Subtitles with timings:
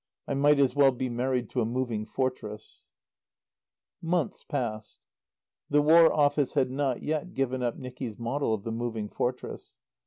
[0.27, 2.85] I might as well be married to a Moving Fortress."
[4.01, 4.97] Months passed.
[5.69, 9.77] The War Office had not yet given up Nicky's model of the Moving Fortress.